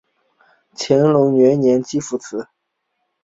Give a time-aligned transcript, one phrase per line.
[0.75, 2.47] 乾隆元年的集福祠。